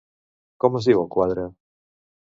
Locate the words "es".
0.81-0.89